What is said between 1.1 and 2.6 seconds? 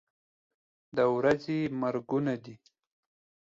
ورځې مرګونه دي.